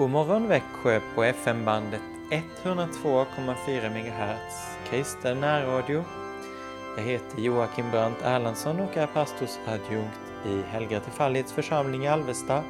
God 0.00 0.10
morgon 0.10 0.48
Växjö 0.48 1.00
på 1.14 1.24
FM-bandet 1.24 2.00
102,4 2.62 3.90
MHz 3.90 4.76
kristen 4.90 5.40
närradio. 5.40 6.04
Jag 6.96 7.04
heter 7.04 7.40
Joakim 7.40 7.90
Brandt 7.90 8.22
Erlandsson 8.22 8.80
och 8.80 8.96
är 8.96 9.06
pastorsadjunkt 9.06 10.20
i 10.46 10.62
Helga 10.62 11.00
Tefallighets 11.00 11.52
församling 11.52 12.04
i 12.04 12.08
Alvesta 12.08 12.62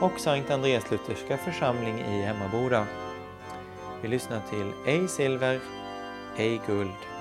och 0.00 0.20
Sankt 0.20 0.50
Andreas 0.50 0.90
Lutherska 0.90 1.36
församling 1.36 1.98
i 1.98 2.22
Emmaboda. 2.22 2.86
Vi 4.02 4.08
lyssnar 4.08 4.40
till 4.50 4.72
Ej 4.86 5.08
silver, 5.08 5.60
ej 6.36 6.60
guld 6.66 7.13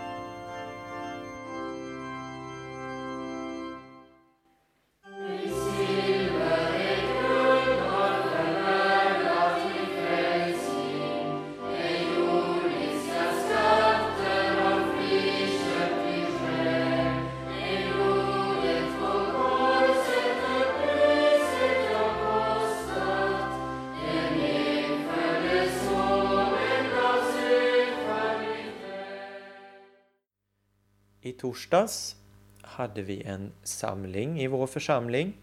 torsdags 31.44 32.16
hade 32.62 33.02
vi 33.02 33.24
en 33.24 33.52
samling 33.64 34.42
i 34.42 34.48
vår 34.48 34.68
församling 34.68 35.34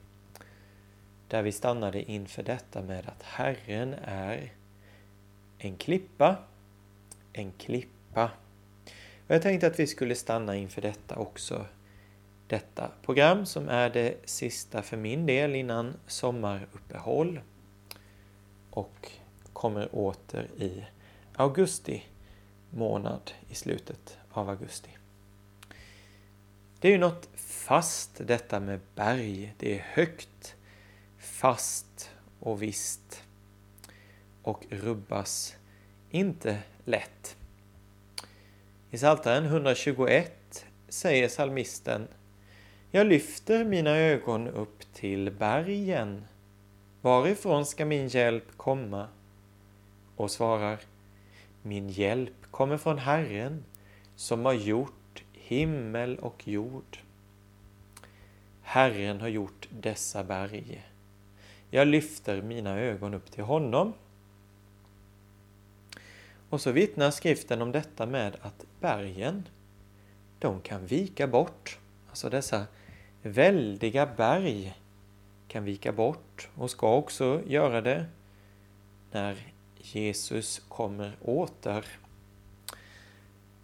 där 1.28 1.42
vi 1.42 1.52
stannade 1.52 2.02
inför 2.02 2.42
detta 2.42 2.82
med 2.82 3.09
att 3.09 3.23
Herren 3.23 3.95
är 4.04 4.52
en 5.59 5.76
klippa, 5.76 6.36
en 7.32 7.52
klippa. 7.52 8.30
Och 9.26 9.34
jag 9.34 9.42
tänkte 9.42 9.66
att 9.66 9.80
vi 9.80 9.87
skulle 9.87 10.15
stanna 10.15 10.57
inför 10.57 10.82
detta 10.82 11.16
också. 11.16 11.66
Detta 12.46 12.90
program 13.02 13.46
som 13.46 13.68
är 13.68 13.90
det 13.90 14.14
sista 14.24 14.82
för 14.82 14.96
min 14.96 15.26
del 15.26 15.54
innan 15.54 15.95
sommaruppehåll 16.07 17.40
och 18.70 19.12
kommer 19.52 19.95
åter 19.95 20.48
i 20.57 20.85
augusti 21.35 22.04
månad 22.70 23.30
i 23.48 23.54
slutet 23.54 24.18
av 24.30 24.48
augusti. 24.48 24.99
Det 26.80 26.88
är 26.88 26.92
ju 26.92 26.98
något 26.98 27.28
fast 27.34 28.10
detta 28.26 28.60
med 28.60 28.80
berg. 28.95 29.54
Det 29.59 29.78
är 29.78 29.82
högt, 29.92 30.56
fast 31.18 32.10
och 32.40 32.62
visst 32.62 33.23
och 34.42 34.66
rubbas 34.70 35.56
inte 36.10 36.58
lätt. 36.84 37.36
I 38.90 38.96
Psaltaren 38.96 39.45
121 39.45 40.66
säger 40.88 41.28
salmisten 41.28 42.08
Jag 42.90 43.06
lyfter 43.06 43.64
mina 43.64 43.96
ögon 43.96 44.48
upp 44.48 44.95
till 44.95 45.30
bergen. 45.30 46.24
Varifrån 47.01 47.66
ska 47.66 47.84
min 47.84 48.08
hjälp 48.08 48.56
komma? 48.56 49.08
Och 50.16 50.30
svarar 50.30 50.80
Min 51.62 51.88
hjälp 51.88 52.51
kommer 52.51 52.76
från 52.76 52.98
Herren 52.98 53.64
som 54.16 54.45
har 54.45 54.52
gjort 54.52 54.99
himmel 55.51 56.18
och 56.18 56.48
jord. 56.48 56.98
Herren 58.62 59.20
har 59.20 59.29
gjort 59.29 59.68
dessa 59.70 60.24
berg. 60.24 60.87
Jag 61.70 61.88
lyfter 61.88 62.42
mina 62.42 62.79
ögon 62.79 63.15
upp 63.15 63.30
till 63.30 63.45
honom. 63.45 63.92
Och 66.50 66.60
så 66.60 66.72
vittnar 66.72 67.10
skriften 67.10 67.62
om 67.62 67.72
detta 67.72 68.06
med 68.06 68.37
att 68.42 68.66
bergen, 68.81 69.48
de 70.38 70.60
kan 70.60 70.87
vika 70.87 71.26
bort. 71.26 71.78
Alltså 72.08 72.30
dessa 72.30 72.66
väldiga 73.22 74.06
berg 74.06 74.75
kan 75.48 75.64
vika 75.64 75.92
bort 75.92 76.48
och 76.54 76.70
ska 76.70 76.94
också 76.94 77.42
göra 77.46 77.80
det 77.80 78.06
när 79.12 79.36
Jesus 79.76 80.58
kommer 80.69 81.16
åter. 81.20 82.00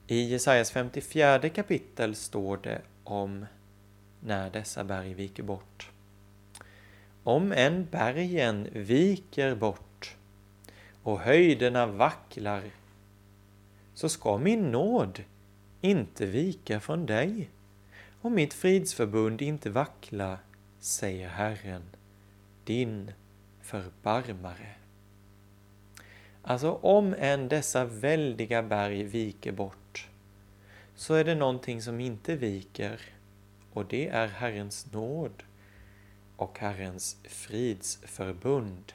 I 0.08 0.22
Jesajas 0.30 0.70
54 0.70 1.48
kapitel 1.48 2.14
står 2.14 2.56
det 2.56 2.82
om 3.04 3.46
när 4.20 4.50
dessa 4.50 4.84
berg 4.84 5.14
viker 5.14 5.42
bort. 5.42 5.90
Om 7.22 7.52
en 7.52 7.86
bergen 7.90 8.68
viker 8.72 9.54
bort 9.54 10.16
och 11.02 11.20
höjderna 11.20 11.86
vacklar 11.86 12.62
så 13.94 14.08
ska 14.08 14.38
min 14.38 14.70
nåd 14.70 15.22
inte 15.80 16.26
vika 16.26 16.80
från 16.80 17.06
dig 17.06 17.50
och 18.20 18.32
mitt 18.32 18.54
fridsförbund 18.54 19.42
inte 19.42 19.70
vackla, 19.70 20.38
säger 20.80 21.28
Herren, 21.28 21.82
din 22.64 23.12
förbarmare. 23.62 24.75
Alltså 26.48 26.72
om 26.72 27.14
än 27.18 27.48
dessa 27.48 27.84
väldiga 27.84 28.62
berg 28.62 29.02
viker 29.02 29.52
bort 29.52 30.08
så 30.94 31.14
är 31.14 31.24
det 31.24 31.34
någonting 31.34 31.82
som 31.82 32.00
inte 32.00 32.36
viker 32.36 33.00
och 33.72 33.86
det 33.86 34.08
är 34.08 34.28
Herrens 34.28 34.92
nåd 34.92 35.42
och 36.36 36.58
Herrens 36.58 37.16
fridsförbund. 37.24 38.92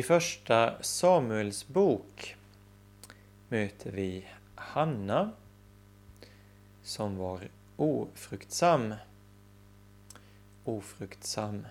I 0.00 0.02
första 0.02 0.82
Samuels 0.82 1.68
bok 1.68 2.36
möter 3.48 3.90
vi 3.90 4.26
Hanna 4.54 5.30
som 6.82 7.16
var 7.16 7.48
ofruktsam. 7.76 8.94
Ofruktsam. 10.64 11.66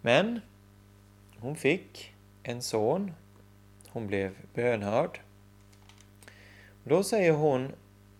Men 0.00 0.40
hon 1.38 1.56
fick 1.56 2.14
en 2.42 2.62
son. 2.62 3.12
Hon 3.88 4.06
blev 4.06 4.36
bönhörd. 4.54 5.20
Då 6.84 7.02
säger 7.02 7.32
hon 7.32 7.72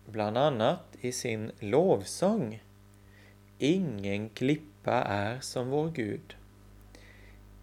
bland 0.05 0.37
annat 0.37 0.85
i 1.01 1.11
sin 1.11 1.51
lovsång 1.59 2.63
Ingen 3.57 4.29
klippa 4.29 5.01
är 5.01 5.39
som 5.39 5.69
vår 5.69 5.89
Gud. 5.89 6.35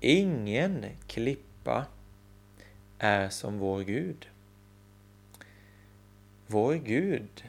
Ingen 0.01 0.87
klippa 1.07 1.87
är 2.99 3.29
som 3.29 3.59
vår 3.59 3.81
Gud. 3.81 4.29
Vår 6.47 6.75
Gud 6.75 7.45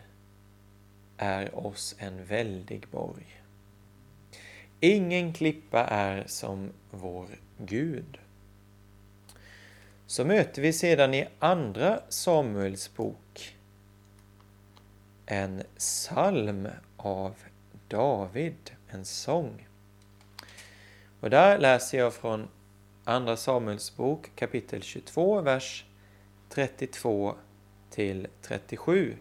är 1.17 1.65
oss 1.65 1.95
en 1.99 2.25
väldig 2.25 2.87
borg. 2.87 3.41
Ingen 4.79 5.33
klippa 5.33 5.85
är 5.85 6.23
som 6.27 6.69
vår 6.91 7.27
Gud. 7.57 8.17
Så 10.07 10.25
möter 10.25 10.61
vi 10.61 10.73
sedan 10.73 11.13
i 11.13 11.27
Andra 11.39 12.01
Samuels 12.09 12.95
bok 12.95 13.55
en 15.25 15.63
psalm 15.77 16.67
av 16.97 17.35
David, 17.87 18.71
en 18.89 19.05
sång. 19.05 19.67
Och 21.21 21.29
där 21.29 21.57
läser 21.57 21.97
jag 21.97 22.13
från 22.13 22.47
Andra 23.03 23.37
Samuels 23.37 23.95
bok 23.95 24.31
kapitel 24.35 24.81
22, 24.81 25.41
vers 25.41 25.85
32 26.49 27.35
till 27.89 28.27
37. 28.41 29.15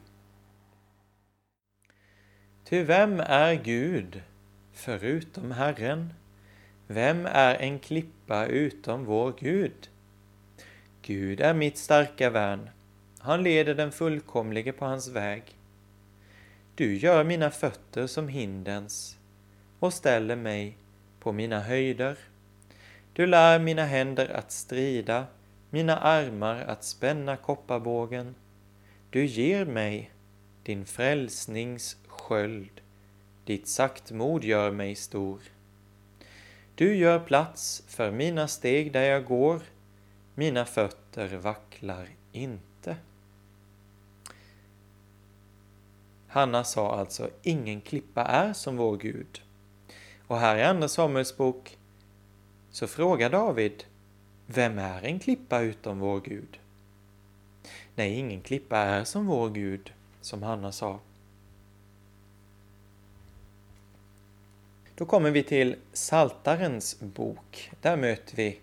Ty 2.65 2.83
vem 2.83 3.21
är 3.21 3.55
Gud 3.55 4.23
förutom 4.73 5.51
Herren? 5.51 6.15
Vem 6.87 7.27
är 7.27 7.55
en 7.55 7.79
klippa 7.79 8.47
utom 8.47 9.05
vår 9.05 9.35
Gud? 9.41 9.89
Gud 11.03 11.41
är 11.41 11.55
mitt 11.55 11.79
starka 11.79 12.31
värn. 12.31 12.71
Han 13.19 13.43
leder 13.43 13.75
den 13.75 13.93
fullkomlige 13.93 14.73
på 14.73 14.85
hans 14.85 15.09
väg. 15.09 15.43
Du 16.75 16.97
gör 16.97 17.25
mina 17.25 17.51
fötter 17.51 18.07
som 18.07 18.29
hindens 18.29 19.19
och 19.79 19.95
ställer 19.95 20.37
mig 20.37 20.77
på 21.21 21.33
mina 21.33 21.61
höjder. 21.61 22.19
Du 23.13 23.27
lär 23.27 23.59
mina 23.59 23.85
händer 23.85 24.29
att 24.29 24.53
strida, 24.53 25.27
mina 25.71 25.97
armar 25.97 26.57
att 26.61 26.85
spänna 26.85 27.37
kopparbågen. 27.37 28.35
Du 29.11 29.27
ger 29.27 29.65
mig 29.65 30.11
din 30.63 30.87
frälsnings 30.87 31.97
sköld, 32.07 32.81
ditt 33.45 33.69
saktmod 33.69 34.45
gör 34.45 34.71
mig 34.71 34.95
stor. 34.95 35.41
Du 36.75 36.97
gör 36.97 37.19
plats 37.19 37.83
för 37.89 38.11
mina 38.11 38.49
steg 38.49 38.93
där 38.93 39.03
jag 39.03 39.25
går, 39.25 39.63
mina 40.35 40.65
fötter 40.65 41.37
vacklar 41.37 42.09
inte. 42.33 42.97
Hanna 46.29 46.65
sa 46.65 46.97
alltså, 46.97 47.31
ingen 47.43 47.81
klippa 47.81 48.25
är 48.25 48.53
som 48.53 48.77
vår 48.77 48.97
Gud. 48.97 49.43
Och 50.31 50.39
här 50.39 50.57
i 50.57 50.63
Andra 50.63 50.89
Samuels 50.89 51.37
bok 51.37 51.79
så 52.71 52.87
frågar 52.87 53.31
David, 53.31 53.85
vem 54.47 54.79
är 54.79 55.03
en 55.03 55.19
klippa 55.19 55.61
utom 55.61 55.99
vår 55.99 56.21
Gud? 56.21 56.59
Nej, 57.95 58.15
ingen 58.15 58.41
klippa 58.41 58.79
är 58.79 59.05
som 59.05 59.27
vår 59.27 59.51
Gud, 59.51 59.93
som 60.21 60.43
Hanna 60.43 60.73
sa. 60.73 61.01
Då 64.95 65.05
kommer 65.07 65.31
vi 65.31 65.43
till 65.43 65.77
Saltarens 65.93 67.01
bok. 67.01 67.71
Där 67.81 67.97
möter 67.97 68.37
vi 68.37 68.61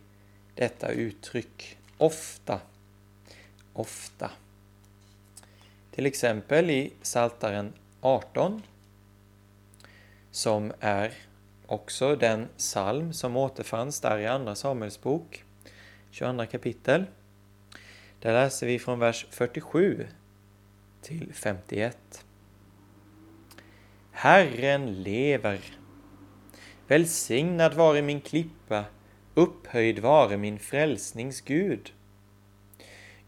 detta 0.55 0.91
uttryck 0.91 1.77
ofta. 1.97 2.59
Ofta. 3.73 4.31
Till 5.91 6.05
exempel 6.05 6.69
i 6.69 6.93
Saltaren 7.01 7.73
18 8.01 8.61
som 10.31 10.73
är 10.79 11.26
också 11.67 12.15
den 12.15 12.47
psalm 12.57 13.13
som 13.13 13.37
återfanns 13.37 13.99
där 13.99 14.17
i 14.17 14.27
Andra 14.27 14.55
Samuels 14.55 15.01
bok, 15.01 15.43
22 16.11 16.45
kapitel. 16.45 17.05
Där 18.19 18.33
läser 18.33 18.67
vi 18.67 18.79
från 18.79 18.99
vers 18.99 19.25
47 19.29 20.07
till 21.01 21.33
51. 21.33 22.25
Herren 24.11 25.03
lever. 25.03 25.59
Välsignad 26.87 27.73
vare 27.73 28.01
min 28.01 28.21
klippa, 28.21 28.85
upphöjd 29.33 29.99
vare 29.99 30.37
min 30.37 30.59
frälsnings 30.59 31.41
Gud. 31.41 31.93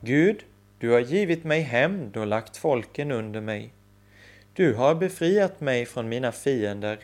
Gud, 0.01 0.43
du 0.79 0.89
har 0.89 0.99
givit 0.99 1.43
mig 1.43 1.61
hämnd 1.61 2.17
och 2.17 2.27
lagt 2.27 2.57
folken 2.57 3.11
under 3.11 3.41
mig. 3.41 3.73
Du 4.53 4.73
har 4.73 4.95
befriat 4.95 5.61
mig 5.61 5.85
från 5.85 6.09
mina 6.09 6.31
fiender. 6.31 6.99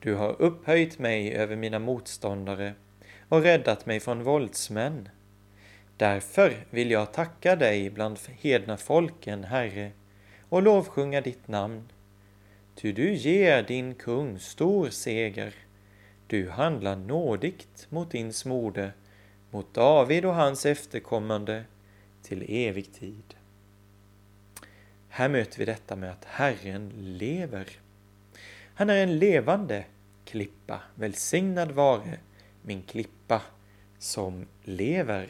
Du 0.00 0.14
har 0.14 0.42
upphöjt 0.42 0.98
mig 0.98 1.34
över 1.34 1.56
mina 1.56 1.78
motståndare 1.78 2.74
och 3.28 3.42
räddat 3.42 3.86
mig 3.86 4.00
från 4.00 4.22
våldsmän. 4.22 5.08
Därför 5.96 6.66
vill 6.70 6.90
jag 6.90 7.12
tacka 7.12 7.56
dig 7.56 7.90
bland 7.90 8.18
hedna 8.40 8.76
folken, 8.76 9.44
Herre, 9.44 9.90
och 10.48 10.62
lovsjunga 10.62 11.20
ditt 11.20 11.48
namn. 11.48 11.88
Ty 12.74 12.92
du 12.92 13.14
ger 13.14 13.62
din 13.62 13.94
kung 13.94 14.38
stor 14.38 14.88
seger. 14.88 15.54
Du 16.26 16.50
handlar 16.50 16.96
nådigt 16.96 17.86
mot 17.90 18.10
din 18.10 18.32
smorde, 18.32 18.92
mot 19.50 19.74
David 19.74 20.24
och 20.24 20.34
hans 20.34 20.66
efterkommande 20.66 21.64
till 22.22 22.44
evig 22.48 22.92
tid. 22.92 23.34
Här 25.08 25.28
möter 25.28 25.58
vi 25.58 25.64
detta 25.64 25.96
med 25.96 26.10
att 26.10 26.24
Herren 26.24 26.92
lever. 26.96 27.68
Han 28.74 28.90
är 28.90 29.02
en 29.02 29.18
levande 29.18 29.84
klippa. 30.28 30.80
Välsignad 30.94 31.70
vare 31.70 32.18
min 32.62 32.82
klippa 32.82 33.42
som 33.98 34.46
lever. 34.62 35.28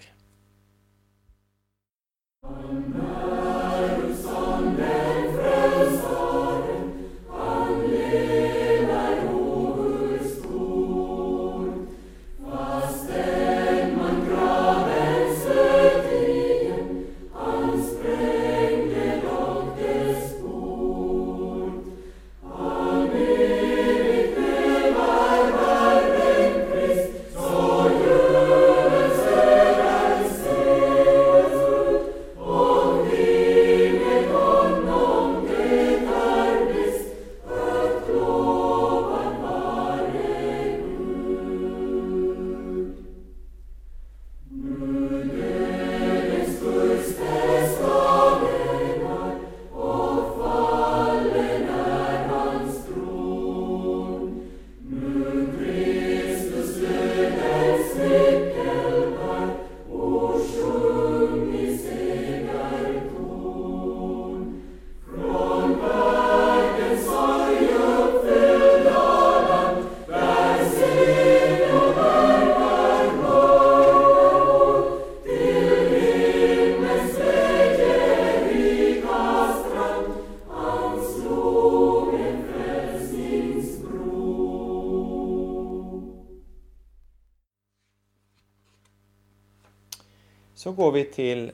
Så 90.59 90.73
går 90.73 90.93
vi 90.93 91.05
till 91.05 91.53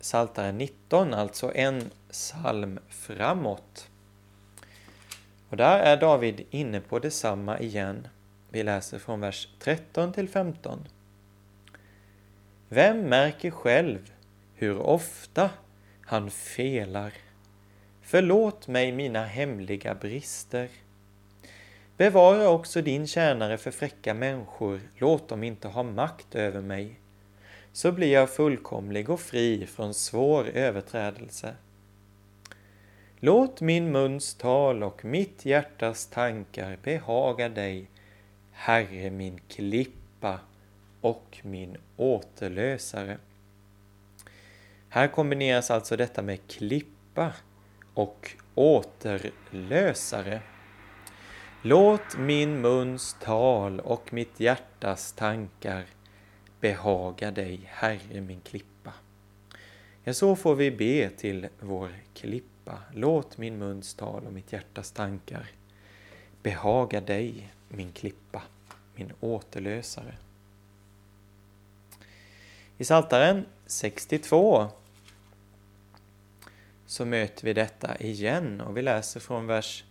Saltaren 0.00 0.58
19, 0.58 1.14
alltså 1.14 1.52
en 1.54 1.90
psalm 2.10 2.78
framåt. 2.88 3.90
Och 5.48 5.56
där 5.56 5.78
är 5.78 5.96
David 5.96 6.46
inne 6.50 6.80
på 6.80 6.98
detsamma 6.98 7.58
igen. 7.58 8.08
Vi 8.48 8.62
läser 8.62 8.98
från 8.98 9.20
vers 9.20 9.48
13 9.58 10.12
till 10.12 10.28
15. 10.28 10.88
Vem 12.68 13.00
märker 13.00 13.50
själv 13.50 14.12
hur 14.54 14.78
ofta 14.78 15.50
han 16.06 16.30
felar? 16.30 17.12
Förlåt 18.02 18.68
mig 18.68 18.92
mina 18.92 19.24
hemliga 19.24 19.94
brister. 19.94 20.68
Bevara 21.96 22.48
också 22.48 22.82
din 22.82 23.06
tjänare 23.06 23.58
för 23.58 23.70
fräcka 23.70 24.14
människor, 24.14 24.80
låt 24.96 25.28
dem 25.28 25.42
inte 25.42 25.68
ha 25.68 25.82
makt 25.82 26.34
över 26.34 26.60
mig. 26.60 27.00
Så 27.72 27.92
blir 27.92 28.12
jag 28.12 28.30
fullkomlig 28.30 29.10
och 29.10 29.20
fri 29.20 29.66
från 29.66 29.94
svår 29.94 30.48
överträdelse. 30.48 31.54
Låt 33.16 33.60
min 33.60 33.92
muns 33.92 34.34
tal 34.34 34.82
och 34.82 35.04
mitt 35.04 35.44
hjärtas 35.44 36.06
tankar 36.06 36.78
behaga 36.82 37.48
dig, 37.48 37.90
Herre 38.52 39.10
min 39.10 39.40
klippa 39.48 40.40
och 41.00 41.40
min 41.42 41.76
återlösare. 41.96 43.18
Här 44.88 45.08
kombineras 45.08 45.70
alltså 45.70 45.96
detta 45.96 46.22
med 46.22 46.46
klippa 46.46 47.32
och 47.94 48.30
återlösare. 48.54 50.40
Låt 51.62 52.18
min 52.18 52.60
muns 52.60 53.16
tal 53.20 53.80
och 53.80 54.12
mitt 54.12 54.40
hjärtas 54.40 55.12
tankar 55.12 55.84
behaga 56.60 57.30
dig, 57.30 57.60
Herre 57.64 58.20
min 58.20 58.40
klippa. 58.40 58.92
Ja, 60.04 60.14
så 60.14 60.36
får 60.36 60.54
vi 60.54 60.70
be 60.70 61.10
till 61.10 61.48
vår 61.60 61.90
klippa. 62.14 62.78
Låt 62.94 63.38
min 63.38 63.58
muns 63.58 63.94
tal 63.94 64.26
och 64.26 64.32
mitt 64.32 64.52
hjärtas 64.52 64.92
tankar 64.92 65.50
behaga 66.42 67.00
dig, 67.00 67.52
min 67.68 67.92
klippa, 67.92 68.42
min 68.94 69.12
återlösare. 69.20 70.16
I 72.78 72.84
Saltaren 72.84 73.46
62 73.66 74.68
så 76.86 77.04
möter 77.04 77.44
vi 77.44 77.52
detta 77.52 77.96
igen 77.96 78.60
och 78.60 78.76
vi 78.76 78.82
läser 78.82 79.20
från 79.20 79.46
vers 79.46 79.84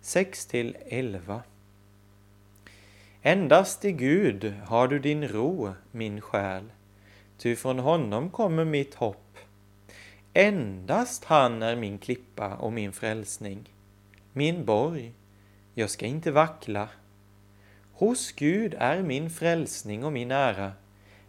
6 0.00 0.46
till 0.46 0.76
11. 0.86 1.42
Endast 3.26 3.84
i 3.84 3.92
Gud 3.92 4.54
har 4.66 4.88
du 4.88 4.98
din 4.98 5.28
ro, 5.28 5.74
min 5.92 6.20
själ, 6.20 6.72
ty 7.38 7.56
från 7.56 7.78
honom 7.78 8.30
kommer 8.30 8.64
mitt 8.64 8.94
hopp. 8.94 9.38
Endast 10.32 11.24
han 11.24 11.62
är 11.62 11.76
min 11.76 11.98
klippa 11.98 12.54
och 12.54 12.72
min 12.72 12.92
frälsning, 12.92 13.72
min 14.32 14.64
borg, 14.64 15.12
jag 15.74 15.90
ska 15.90 16.06
inte 16.06 16.30
vackla. 16.30 16.88
Hos 17.92 18.32
Gud 18.32 18.74
är 18.78 19.02
min 19.02 19.30
frälsning 19.30 20.04
och 20.04 20.12
min 20.12 20.30
ära, 20.30 20.72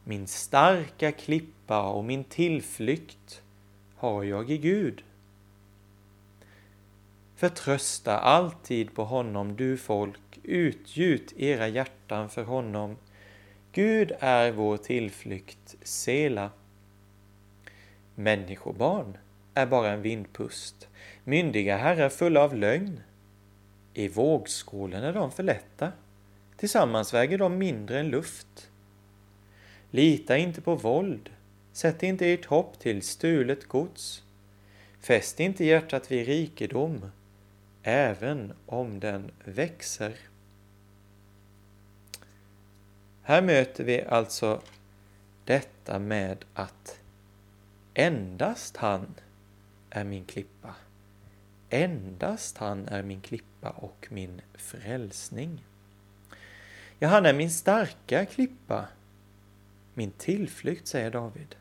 min 0.04 0.28
starka 0.28 1.12
klippa 1.12 1.90
och 1.90 2.04
min 2.04 2.24
tillflykt 2.24 3.42
har 3.96 4.24
jag 4.24 4.52
i 4.52 4.58
Gud. 4.58 5.04
Förtrösta 7.36 8.20
alltid 8.20 8.94
på 8.94 9.04
honom, 9.04 9.56
du 9.56 9.78
folk, 9.78 10.25
utgjut 10.48 11.34
era 11.38 11.68
hjärtan 11.68 12.30
för 12.30 12.44
honom. 12.44 12.98
Gud 13.72 14.12
är 14.20 14.52
vår 14.52 14.78
tillflykt, 14.78 15.76
Sela. 15.82 16.52
Människobarn 18.16 19.18
är 19.54 19.66
bara 19.66 19.92
en 19.92 20.02
vindpust, 20.02 20.88
myndiga 21.24 21.78
herrar 21.78 22.10
fulla 22.10 22.42
av 22.44 22.56
lögn. 22.56 23.00
I 23.94 24.08
vågskålen 24.08 25.04
är 25.04 25.14
de 25.14 25.32
för 25.32 25.44
lätta, 25.44 25.92
tillsammans 26.58 27.14
väger 27.14 27.38
de 27.38 27.58
mindre 27.58 28.00
än 28.00 28.10
luft. 28.10 28.70
Lita 29.92 30.38
inte 30.38 30.62
på 30.62 30.76
våld, 30.76 31.30
sätt 31.72 32.04
inte 32.04 32.28
ert 32.28 32.46
hopp 32.46 32.80
till 32.80 33.02
stulet 33.02 33.68
gods. 33.68 34.24
Fäst 35.00 35.40
inte 35.40 35.66
hjärtat 35.66 36.12
vid 36.12 36.28
rikedom, 36.28 37.12
även 37.84 38.54
om 38.66 39.00
den 39.00 39.32
växer. 39.44 40.14
Här 43.28 43.42
möter 43.42 43.84
vi 43.84 44.02
alltså 44.02 44.62
detta 45.46 46.00
med 46.00 46.46
att 46.54 47.00
endast 47.94 48.78
han 48.78 49.16
är 49.90 50.04
min 50.04 50.26
klippa. 50.26 50.76
Endast 51.70 52.58
han 52.58 52.88
är 52.88 53.04
min 53.04 53.22
klippa 53.22 53.70
och 53.70 54.08
min 54.10 54.42
frälsning. 54.54 55.64
Ja, 57.00 57.08
han 57.08 57.26
är 57.26 57.34
min 57.34 57.52
starka 57.52 58.26
klippa, 58.26 58.88
min 59.94 60.12
tillflykt, 60.12 60.88
säger 60.88 61.12
David. 61.12 61.56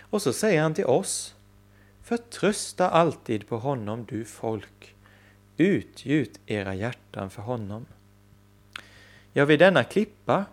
Och 0.00 0.22
så 0.22 0.32
säger 0.32 0.62
han 0.62 0.74
till 0.74 0.86
oss, 0.86 1.34
förtrösta 2.02 2.90
alltid 2.90 3.48
på 3.48 3.58
honom, 3.58 4.04
du 4.08 4.24
folk, 4.24 4.94
Utgjut 5.56 6.40
era 6.46 6.74
hjärtan 6.74 7.30
för 7.30 7.42
honom. 7.42 7.86
Ja, 9.32 9.44
vid 9.44 9.58
denna 9.58 9.84
klippa 9.84 10.44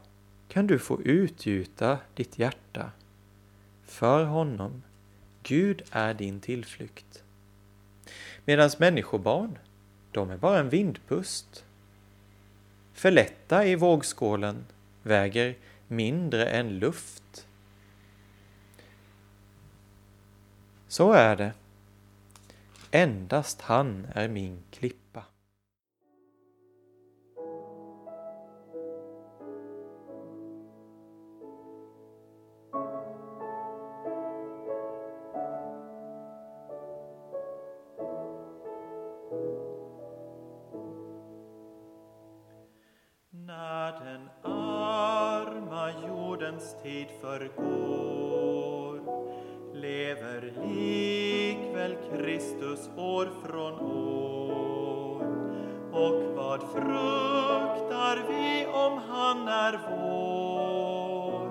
kan 0.54 0.68
du 0.68 0.80
få 0.80 1.02
utgjuta 1.02 2.00
ditt 2.16 2.40
hjärta 2.40 2.92
för 3.84 4.26
honom. 4.26 4.84
Gud 5.44 5.82
är 5.92 6.14
din 6.14 6.40
tillflykt. 6.40 7.24
Medan 8.46 8.70
människobarn, 8.80 9.58
de 10.12 10.30
är 10.30 10.38
bara 10.38 10.60
en 10.60 10.70
vindpust. 10.70 11.66
För 12.94 13.12
lätta 13.12 13.66
i 13.66 13.76
vågskålen 13.76 14.66
väger 15.04 15.56
mindre 15.88 16.46
än 16.46 16.80
luft. 16.80 17.48
Så 20.88 21.12
är 21.12 21.36
det 21.36 21.54
Endast 22.92 23.62
han 23.62 24.08
är 24.14 24.28
min 24.28 24.60
klippa. 24.72 25.03
Tid 46.84 47.08
förgår 47.22 47.94
lever 49.74 50.42
likväl 50.42 51.96
Kristus 52.12 52.90
år 52.98 53.30
från 53.46 53.80
år. 53.80 55.22
Och 55.92 56.36
vad 56.36 56.62
fruktar 56.62 58.28
vi 58.30 58.66
om 58.66 58.98
han 58.98 59.48
är 59.48 59.80
vår 59.90 61.50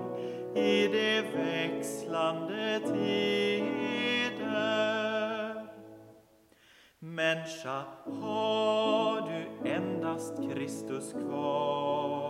i 0.57 0.87
de 0.87 1.21
växlande 1.21 2.79
tider? 2.79 3.63
Människa, 6.99 7.83
har 8.21 9.21
du 9.29 9.69
endast 9.69 10.33
Kristus 10.51 11.11
kvar? 11.11 12.22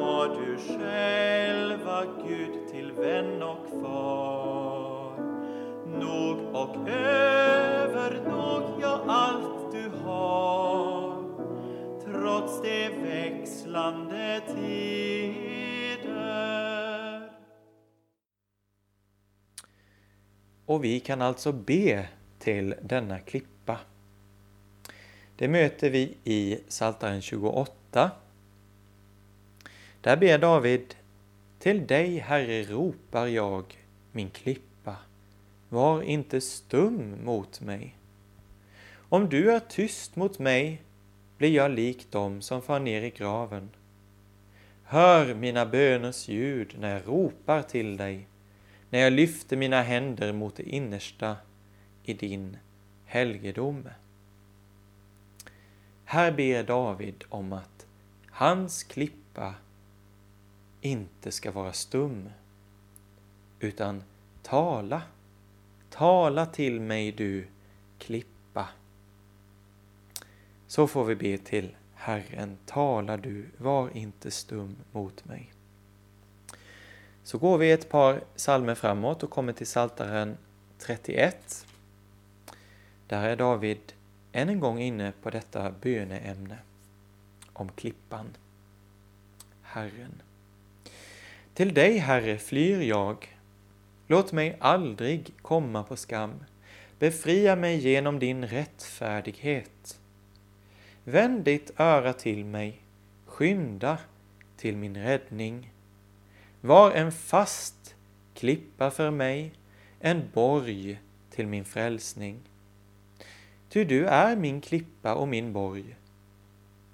Har 0.00 0.28
du 0.28 0.58
själva 0.58 2.04
Gud 2.28 2.68
till 2.70 2.92
vän 2.92 3.42
och 3.42 3.66
far? 3.82 5.16
Nog 5.86 6.38
och 6.54 6.88
övernog, 6.88 8.62
ja, 8.80 9.04
allt 9.06 9.72
du 9.72 9.88
har 10.04 11.22
trots 12.04 12.62
de 12.62 12.88
växlande 12.88 14.42
tider. 14.46 16.10
Och 20.66 20.84
vi 20.84 21.00
kan 21.00 21.22
alltså 21.22 21.52
be 21.52 22.08
till 22.38 22.74
denna 22.82 23.18
klippa. 23.18 23.78
Det 25.36 25.48
möter 25.48 25.90
vi 25.90 26.16
i 26.24 26.56
Psaltaren 26.68 27.22
28. 27.22 28.10
Där 30.00 30.16
ber 30.16 30.38
David 30.38 30.94
Till 31.58 31.86
dig, 31.86 32.18
Herre, 32.18 32.62
ropar 32.62 33.26
jag, 33.26 33.64
min 34.12 34.30
klippa. 34.30 34.96
Var 35.68 36.02
inte 36.02 36.40
stum 36.40 37.24
mot 37.24 37.60
mig. 37.60 37.96
Om 39.08 39.28
du 39.28 39.52
är 39.52 39.60
tyst 39.60 40.16
mot 40.16 40.38
mig 40.38 40.82
blir 41.38 41.50
jag 41.50 41.70
lik 41.70 42.10
dem 42.10 42.42
som 42.42 42.62
far 42.62 42.80
ner 42.80 43.02
i 43.02 43.10
graven. 43.10 43.70
Hör 44.84 45.34
mina 45.34 45.66
böners 45.66 46.28
ljud 46.28 46.74
när 46.78 46.92
jag 46.92 47.08
ropar 47.08 47.62
till 47.62 47.96
dig. 47.96 48.26
när 48.90 48.98
jag 48.98 49.12
lyfter 49.12 49.56
mina 49.56 49.82
händer 49.82 50.32
mot 50.32 50.56
det 50.56 50.62
innersta 50.62 51.36
i 52.04 52.14
din 52.14 52.56
helgedom. 53.04 53.88
Här 56.04 56.32
ber 56.32 56.62
David 56.62 57.24
om 57.28 57.52
att 57.52 57.86
hans 58.30 58.82
klippa 58.82 59.54
inte 60.80 61.32
ska 61.32 61.50
vara 61.50 61.72
stum, 61.72 62.28
utan 63.60 64.02
tala. 64.42 65.02
Tala 65.90 66.46
till 66.46 66.80
mig 66.80 67.12
du 67.12 67.46
klippa. 67.98 68.68
Så 70.66 70.86
får 70.86 71.04
vi 71.04 71.16
be 71.16 71.38
till 71.38 71.76
Herren, 71.94 72.58
tala 72.66 73.16
du, 73.16 73.46
var 73.56 73.96
inte 73.96 74.30
stum 74.30 74.76
mot 74.92 75.24
mig. 75.24 75.52
Så 77.22 77.38
går 77.38 77.58
vi 77.58 77.70
ett 77.70 77.88
par 77.88 78.24
salmer 78.36 78.74
framåt 78.74 79.22
och 79.22 79.30
kommer 79.30 79.52
till 79.52 79.66
Saltaren 79.66 80.36
31. 80.78 81.66
Där 83.06 83.28
är 83.28 83.36
David 83.36 83.92
än 84.32 84.48
en 84.48 84.60
gång 84.60 84.80
inne 84.80 85.12
på 85.22 85.30
detta 85.30 85.70
böneämne 85.70 86.58
om 87.52 87.68
klippan, 87.68 88.36
Herren. 89.62 90.22
Till 91.60 91.74
dig, 91.74 91.98
Herre, 91.98 92.38
flyr 92.38 92.80
jag. 92.80 93.36
Låt 94.06 94.32
mig 94.32 94.56
aldrig 94.60 95.34
komma 95.42 95.82
på 95.82 95.96
skam. 95.96 96.44
Befria 96.98 97.56
mig 97.56 97.78
genom 97.78 98.18
din 98.18 98.44
rättfärdighet. 98.44 100.00
Vänd 101.04 101.44
ditt 101.44 101.80
öra 101.80 102.12
till 102.12 102.44
mig, 102.44 102.82
skynda 103.26 103.98
till 104.56 104.76
min 104.76 104.96
räddning. 104.96 105.72
Var 106.60 106.90
en 106.90 107.12
fast 107.12 107.94
klippa 108.34 108.90
för 108.90 109.10
mig, 109.10 109.52
en 109.98 110.30
borg 110.34 111.00
till 111.30 111.46
min 111.46 111.64
frälsning. 111.64 112.40
Ty 113.68 113.84
du 113.84 114.06
är 114.06 114.36
min 114.36 114.60
klippa 114.60 115.14
och 115.14 115.28
min 115.28 115.52
borg. 115.52 115.96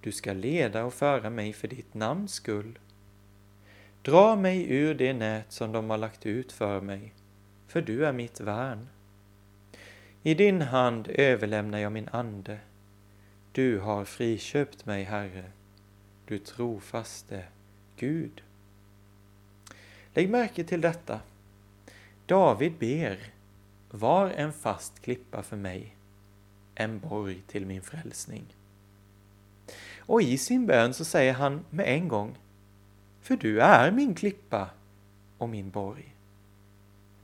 Du 0.00 0.12
ska 0.12 0.32
leda 0.32 0.84
och 0.84 0.94
föra 0.94 1.30
mig 1.30 1.52
för 1.52 1.68
ditt 1.68 1.94
namns 1.94 2.32
skull. 2.32 2.78
Dra 4.06 4.36
mig 4.36 4.72
ur 4.72 4.94
det 4.94 5.12
nät 5.12 5.52
som 5.52 5.72
de 5.72 5.90
har 5.90 5.98
lagt 5.98 6.26
ut 6.26 6.52
för 6.52 6.80
mig, 6.80 7.14
för 7.66 7.82
du 7.82 8.06
är 8.06 8.12
mitt 8.12 8.40
värn. 8.40 8.88
I 10.22 10.34
din 10.34 10.62
hand 10.62 11.08
överlämnar 11.08 11.78
jag 11.78 11.92
min 11.92 12.08
ande. 12.08 12.58
Du 13.52 13.78
har 13.78 14.04
friköpt 14.04 14.86
mig, 14.86 15.04
Herre, 15.04 15.44
du 16.26 16.38
trofaste 16.38 17.44
Gud. 17.96 18.42
Lägg 20.14 20.30
märke 20.30 20.64
till 20.64 20.80
detta. 20.80 21.20
David 22.26 22.72
ber, 22.78 23.18
var 23.90 24.30
en 24.30 24.52
fast 24.52 25.02
klippa 25.02 25.42
för 25.42 25.56
mig, 25.56 25.96
en 26.74 27.00
borg 27.00 27.42
till 27.46 27.66
min 27.66 27.82
frälsning. 27.82 28.44
Och 29.98 30.22
i 30.22 30.38
sin 30.38 30.66
bön 30.66 30.94
så 30.94 31.04
säger 31.04 31.32
han 31.32 31.64
med 31.70 31.86
en 31.88 32.08
gång, 32.08 32.36
för 33.26 33.36
du 33.36 33.60
är 33.60 33.90
min 33.90 34.14
klippa 34.14 34.70
och 35.38 35.48
min 35.48 35.70
borg. 35.70 36.14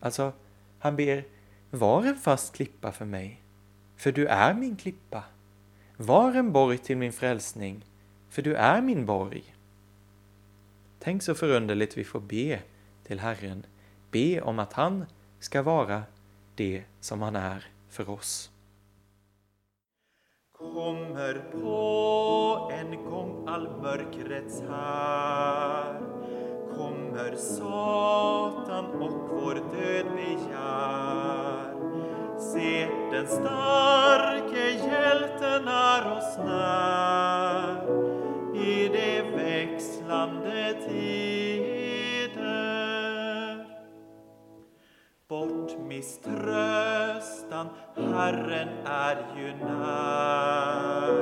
Alltså, 0.00 0.32
han 0.78 0.96
ber, 0.96 1.24
var 1.70 2.04
en 2.04 2.16
fast 2.16 2.54
klippa 2.54 2.92
för 2.92 3.04
mig, 3.04 3.42
för 3.96 4.12
du 4.12 4.26
är 4.26 4.54
min 4.54 4.76
klippa. 4.76 5.24
Var 5.96 6.34
en 6.34 6.52
borg 6.52 6.78
till 6.78 6.96
min 6.96 7.12
frälsning, 7.12 7.84
för 8.28 8.42
du 8.42 8.54
är 8.54 8.82
min 8.82 9.06
borg. 9.06 9.54
Tänk 10.98 11.22
så 11.22 11.34
förunderligt 11.34 11.96
vi 11.96 12.04
får 12.04 12.20
be 12.20 12.60
till 13.04 13.20
Herren, 13.20 13.66
be 14.10 14.40
om 14.40 14.58
att 14.58 14.72
han 14.72 15.06
ska 15.38 15.62
vara 15.62 16.02
det 16.54 16.84
som 17.00 17.22
han 17.22 17.36
är 17.36 17.66
för 17.88 18.10
oss. 18.10 18.51
Kommer 20.70 21.35
på 21.53 22.70
en 22.72 23.05
gång 23.11 23.44
all 23.48 23.68
mörkrets 23.83 24.62
här. 24.70 26.01
Kommer 26.77 27.37
Satan 27.37 28.85
och 28.87 29.12
vår 29.31 29.55
död 29.55 30.07
begär. 30.16 31.75
Se 32.38 32.88
den 33.12 33.27
starke 33.27 34.70
hjälten 34.70 35.68
är 35.68 36.16
oss 36.16 36.38
när. 36.38 37.83
I 38.57 38.88
de 38.88 39.22
växlande 39.37 40.75
tider. 40.88 41.72
Bort 45.29 45.79
misströstan, 45.88 47.68
Herren 48.14 48.68
är 48.85 49.16
ju 49.37 49.55
när. 49.55 51.12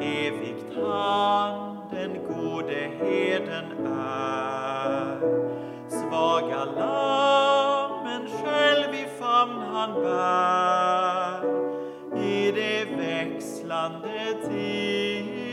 Evigt 0.00 0.76
han 0.76 1.76
den 1.90 2.12
gode 2.28 2.90
heden 3.00 3.86
är. 3.86 5.20
Svaga 5.88 6.64
lammen 6.64 8.28
själv 8.28 8.94
i 8.94 9.06
famn 9.18 9.60
han 9.60 9.94
bär 9.94 11.44
i 12.16 12.52
det 12.52 12.84
växlande 12.96 14.34
tider. 14.48 15.46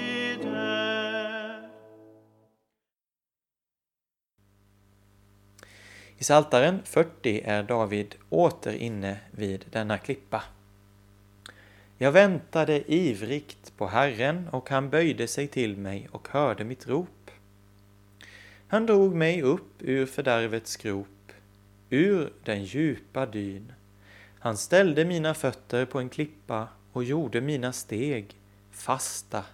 I 6.18 6.24
Saltaren 6.24 6.80
40 6.84 7.42
är 7.46 7.64
David 7.64 8.16
åter 8.30 8.74
inne 8.74 9.18
vid 9.32 9.66
denna 9.72 9.98
klippa. 9.98 10.44
Jag 12.04 12.12
väntade 12.12 12.94
ivrigt 12.94 13.78
på 13.78 13.88
Herren 13.88 14.48
och 14.48 14.70
han 14.70 14.90
böjde 14.90 15.28
sig 15.28 15.48
till 15.48 15.78
mig 15.78 16.10
och 16.12 16.28
hörde 16.32 16.64
mitt 16.64 16.88
rop. 16.88 17.32
Han 18.68 18.86
drog 18.86 19.16
mig 19.16 19.42
upp 19.42 19.74
ur 19.80 20.06
fördärvets 20.06 20.76
grop, 20.76 21.32
ur 21.90 22.34
den 22.44 22.64
djupa 22.64 23.26
dyn. 23.26 23.74
Han 24.40 24.58
ställde 24.58 25.06
mina 25.06 25.34
fötter 25.34 25.86
på 25.86 26.00
en 26.00 26.10
klippa 26.10 26.68
och 26.92 27.04
gjorde 27.04 27.42
mina 27.42 27.74
steg 27.74 28.36
fasta. 28.72 29.46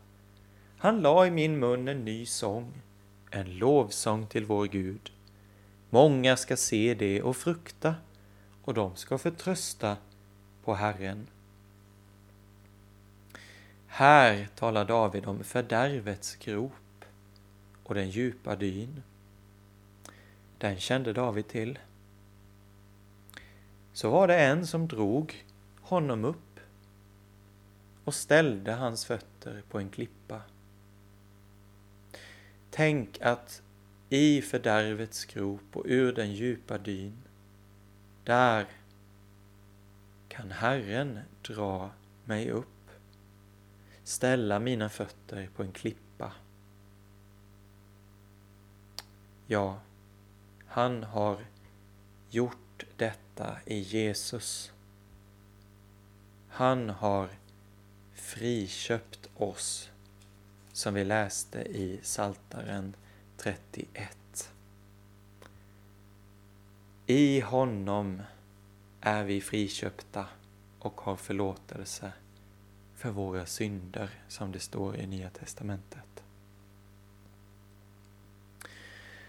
Han 0.77 1.01
la 1.01 1.27
i 1.27 1.31
min 1.31 1.59
mun 1.59 1.88
en 1.88 2.05
ny 2.05 2.25
sång, 2.25 2.73
en 3.31 3.57
lovsång 3.57 4.27
till 4.27 4.45
vår 4.45 4.65
Gud. 4.65 5.12
Många 5.89 6.38
ska 6.38 6.57
se 6.57 6.93
det 6.93 7.21
och 7.21 7.38
frukta, 7.38 7.95
och 8.63 8.73
de 8.73 8.95
ska 8.95 9.17
förtrösta 9.17 9.97
på 10.63 10.73
Herren. 10.73 11.27
Här 13.91 14.47
talar 14.56 14.86
David 14.86 15.25
om 15.25 15.43
fördärvets 15.43 16.36
grop 16.36 17.06
och 17.84 17.95
den 17.95 18.10
djupa 18.10 18.56
dyn. 18.56 19.04
Den 20.58 20.78
kände 20.78 21.13
David 21.13 21.47
till. 21.47 21.80
Så 23.93 24.10
var 24.10 24.28
det 24.28 24.39
en 24.39 24.67
som 24.67 24.88
drog 24.88 25.45
honom 25.82 26.25
upp 26.25 26.60
och 28.04 28.13
ställde 28.13 28.73
hans 28.73 29.06
fötter 29.06 29.63
på 29.69 29.80
en 29.80 29.89
klippa. 29.89 30.41
Tänk 32.71 33.21
att 33.21 33.62
i 34.10 34.41
fördärvets 34.41 35.25
grop 35.25 35.75
och 35.75 35.86
ur 35.86 36.13
den 36.13 36.34
djupa 36.34 36.78
dyn, 36.78 37.17
där 38.23 38.65
kan 40.28 40.52
Herren 40.52 41.19
dra 41.41 41.91
mig 42.25 42.52
upp 42.52 42.67
ställa 44.09 44.59
mina 44.59 44.89
fötter 44.89 45.49
på 45.55 45.63
en 45.63 45.71
klippa. 45.71 46.31
Ja, 49.47 49.79
han 50.65 51.03
har 51.03 51.45
gjort 52.29 52.85
detta 52.97 53.57
i 53.65 53.79
Jesus. 53.79 54.71
Han 56.49 56.89
har 56.89 57.29
friköpt 58.13 59.29
oss, 59.35 59.89
som 60.71 60.93
vi 60.93 61.03
läste 61.03 61.61
i 61.61 61.99
Saltaren 62.03 62.95
31. 63.37 64.53
I 67.05 67.39
honom 67.39 68.21
är 69.01 69.23
vi 69.23 69.41
friköpta 69.41 70.27
och 70.79 71.01
har 71.01 71.15
förlåtelse 71.15 72.13
för 72.99 73.09
våra 73.09 73.45
synder, 73.45 74.09
som 74.27 74.51
det 74.51 74.59
står 74.59 74.95
i 74.97 75.07
Nya 75.07 75.29
Testamentet. 75.29 76.23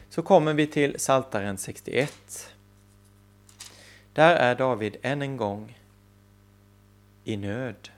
Så 0.08 0.22
kommer 0.22 0.54
vi 0.54 0.66
till 0.66 1.00
Saltaren 1.00 1.58
61. 1.58 2.54
Där 4.12 4.36
är 4.36 4.54
David 4.54 4.96
än 5.02 5.22
en 5.22 5.36
gång 5.36 5.78
i 7.24 7.36
nöd 7.36 7.90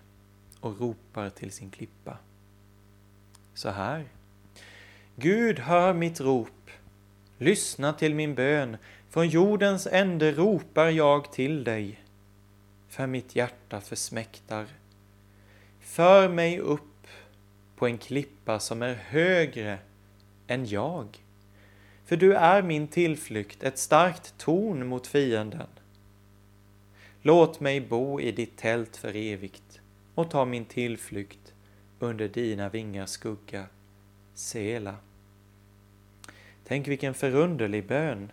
och 0.60 0.80
ropar 0.80 1.30
till 1.30 1.52
sin 1.52 1.70
klippa. 1.70 2.18
Så 3.54 3.70
här. 3.70 4.04
Gud, 5.16 5.58
hör 5.58 5.94
mitt 5.94 6.20
rop. 6.20 6.70
Lyssna 7.38 7.92
till 7.92 8.14
min 8.14 8.34
bön. 8.34 8.76
Från 9.10 9.28
jordens 9.28 9.86
ände 9.86 10.32
ropar 10.32 10.88
jag 10.88 11.32
till 11.32 11.64
dig, 11.64 12.02
för 12.88 13.06
mitt 13.06 13.36
hjärta 13.36 13.80
försmäktar. 13.80 14.66
För 15.92 16.28
mig 16.28 16.58
upp 16.58 17.06
på 17.76 17.86
en 17.86 17.98
klippa 17.98 18.60
som 18.60 18.82
är 18.82 18.94
högre 18.94 19.78
än 20.46 20.66
jag. 20.66 21.24
För 22.04 22.16
du 22.16 22.34
är 22.34 22.62
min 22.62 22.88
tillflykt, 22.88 23.62
ett 23.62 23.78
starkt 23.78 24.34
torn 24.38 24.86
mot 24.86 25.06
fienden. 25.06 25.66
Låt 27.22 27.60
mig 27.60 27.80
bo 27.80 28.20
i 28.20 28.32
ditt 28.32 28.56
tält 28.56 28.96
för 28.96 29.16
evigt 29.16 29.80
och 30.14 30.30
ta 30.30 30.44
min 30.44 30.64
tillflykt 30.64 31.54
under 31.98 32.28
dina 32.28 32.68
vingars 32.68 33.10
skugga. 33.10 33.66
Sela. 34.34 34.96
Tänk 36.64 36.88
vilken 36.88 37.14
förunderlig 37.14 37.86
bön. 37.86 38.32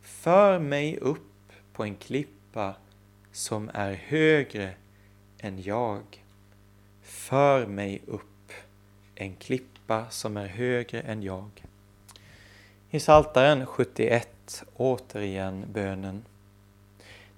För 0.00 0.58
mig 0.58 0.98
upp 0.98 1.52
på 1.72 1.84
en 1.84 1.96
klippa 1.96 2.74
som 3.32 3.70
är 3.74 3.92
högre 3.92 4.74
än 5.38 5.62
jag. 5.62 6.25
För 7.28 7.66
mig 7.66 8.02
upp 8.06 8.52
en 9.14 9.34
klippa 9.36 10.10
som 10.10 10.36
är 10.36 10.46
högre 10.46 11.00
än 11.00 11.22
jag. 11.22 11.50
I 12.90 13.00
Saltaren 13.00 13.66
71 13.66 14.64
återigen 14.76 15.64
bönen. 15.72 16.24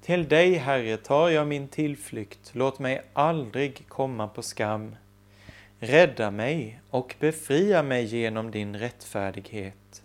Till 0.02 0.28
dig, 0.28 0.54
Herre, 0.54 0.96
tar 0.96 1.28
jag 1.28 1.46
min 1.46 1.68
tillflykt, 1.68 2.50
låt 2.52 2.78
mig 2.78 3.02
aldrig 3.12 3.88
komma 3.88 4.28
på 4.28 4.42
skam. 4.42 4.96
Rädda 5.78 6.30
mig 6.30 6.80
och 6.90 7.14
befria 7.20 7.82
mig 7.82 8.04
genom 8.04 8.50
din 8.50 8.76
rättfärdighet. 8.76 10.02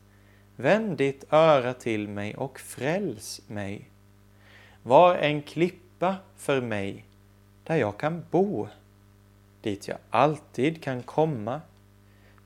Vänd 0.56 0.98
ditt 0.98 1.34
öra 1.34 1.74
till 1.74 2.08
mig 2.08 2.36
och 2.36 2.60
fräls 2.60 3.42
mig. 3.48 3.90
Var 4.84 5.16
en 5.16 5.42
klippa 5.42 6.16
för 6.38 6.62
mig 6.62 7.06
där 7.64 7.76
jag 7.76 8.00
kan 8.00 8.26
bo, 8.32 8.68
dit 9.64 9.88
jag 9.88 9.98
alltid 10.10 10.84
kan 10.84 11.04
komma. 11.04 11.62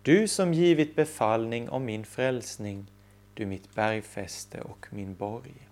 Du 0.01 0.27
som 0.27 0.53
givit 0.53 0.95
befallning 0.95 1.69
om 1.69 1.85
min 1.85 2.05
frälsning, 2.05 2.91
du 3.33 3.45
mitt 3.45 3.75
bergfäste 3.75 4.61
och 4.61 4.87
min 4.89 5.15
borg. 5.15 5.67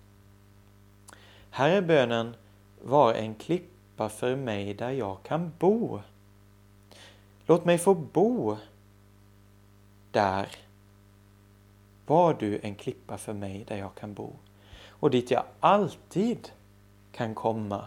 Här 1.50 1.70
är 1.70 1.82
bönen, 1.82 2.34
var 2.82 3.14
en 3.14 3.34
klippa 3.34 4.08
för 4.08 4.36
mig 4.36 4.74
där 4.74 4.90
jag 4.90 5.22
kan 5.22 5.52
bo. 5.58 6.00
Låt 7.46 7.64
mig 7.64 7.78
få 7.78 7.94
bo 7.94 8.56
där. 10.10 10.48
Var 12.06 12.34
du 12.34 12.60
en 12.62 12.74
klippa 12.74 13.18
för 13.18 13.32
mig 13.32 13.64
där 13.68 13.76
jag 13.76 13.94
kan 13.94 14.14
bo 14.14 14.32
och 15.00 15.10
dit 15.10 15.30
jag 15.30 15.44
alltid 15.60 16.48
kan 17.12 17.34
komma. 17.34 17.86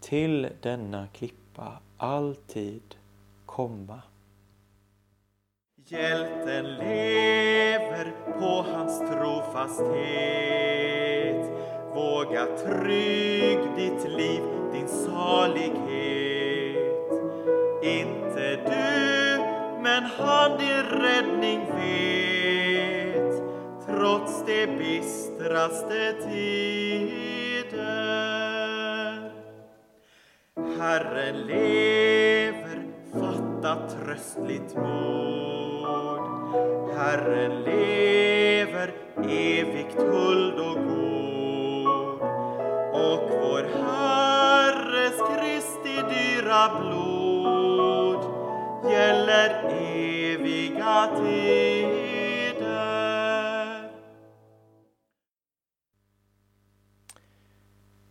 Till 0.00 0.48
denna 0.60 1.06
klippa 1.06 1.78
alltid 2.00 2.96
komma. 3.46 4.02
Hjälten 5.86 6.64
lever 6.64 8.12
på 8.38 8.64
hans 8.72 8.98
trofasthet. 8.98 9.90
Våga 11.94 12.46
trygg 12.46 13.58
ditt 13.76 14.10
liv, 14.10 14.42
din 14.72 14.88
salighet. 14.88 15.60
Inte 17.82 18.56
du, 18.56 19.38
men 19.82 20.02
han 20.02 20.58
din 20.58 20.82
räddning 20.82 21.60
vet, 21.76 23.42
trots 23.86 24.44
de 24.46 24.66
bistraste 24.66 26.12
tider. 26.12 27.00
Herren 30.80 31.46
lever, 31.46 32.82
fatta 33.12 33.88
tröstligt 33.88 34.76
mod. 34.76 36.20
Herren 36.96 37.62
lever, 37.62 38.94
evigt 39.24 39.94
huld 39.94 40.54
och 40.54 40.76
god. 40.88 42.20
Och 42.92 43.30
vår 43.30 43.62
Herres 43.82 45.18
Kristi 45.28 45.96
dyra 46.08 46.80
blod 46.80 48.24
gäller 48.92 49.50
eviga 50.34 51.08
tider. 51.16 52.60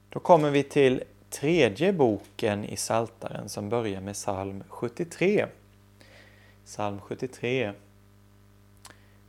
Då 0.10 0.20
kommer 0.20 0.50
vi 0.50 0.64
till 0.64 1.04
tredje 1.30 1.94
boken 1.94 2.66
i 2.66 2.78
Saltaren 2.78 3.50
som 3.50 3.70
börjar 3.70 4.02
med 4.02 4.14
psalm 4.14 4.64
73. 4.70 5.46
Psalm 6.66 7.02
73. 7.02 7.74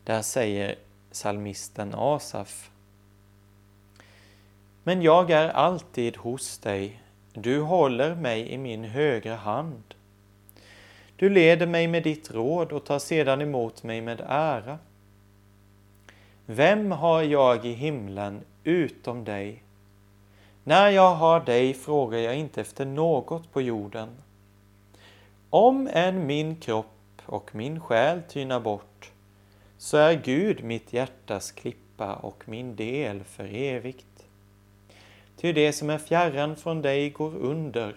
Där 0.04 0.22
säger 0.22 0.74
psalmisten 1.12 1.94
Asaf. 1.94 2.70
Men 4.82 5.02
jag 5.02 5.30
är 5.30 5.48
alltid 5.48 6.16
hos 6.16 6.58
dig, 6.58 7.02
du 7.32 7.60
håller 7.60 8.14
mig 8.14 8.48
i 8.48 8.58
min 8.58 8.84
högra 8.84 9.36
hand. 9.36 9.94
Du 11.16 11.28
leder 11.28 11.66
mig 11.66 11.88
med 11.88 12.02
ditt 12.02 12.30
råd 12.30 12.72
och 12.72 12.84
tar 12.84 12.98
sedan 12.98 13.40
emot 13.40 13.82
mig 13.82 14.00
med 14.00 14.20
ära. 14.26 14.78
Vem 16.46 16.92
har 16.92 17.22
jag 17.22 17.66
i 17.66 17.72
himlen 17.72 18.40
utom 18.64 19.24
dig? 19.24 19.62
När 20.70 20.90
jag 20.90 21.14
har 21.14 21.40
dig 21.40 21.74
frågar 21.74 22.18
jag 22.18 22.36
inte 22.36 22.60
efter 22.60 22.84
något 22.84 23.52
på 23.52 23.62
jorden. 23.62 24.08
Om 25.50 25.88
än 25.92 26.26
min 26.26 26.56
kropp 26.56 27.22
och 27.26 27.54
min 27.54 27.80
själ 27.80 28.22
tynar 28.28 28.60
bort, 28.60 29.12
så 29.78 29.96
är 29.96 30.14
Gud 30.14 30.64
mitt 30.64 30.92
hjärtas 30.92 31.52
klippa 31.52 32.14
och 32.14 32.42
min 32.46 32.76
del 32.76 33.24
för 33.24 33.54
evigt. 33.54 34.24
Ty 35.36 35.52
det 35.52 35.72
som 35.72 35.90
är 35.90 35.98
fjärran 35.98 36.56
från 36.56 36.82
dig 36.82 37.10
går 37.10 37.36
under, 37.36 37.94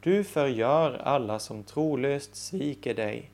du 0.00 0.24
förgör 0.24 1.00
alla 1.04 1.38
som 1.38 1.62
trolöst 1.62 2.36
sviker 2.36 2.94
dig. 2.94 3.30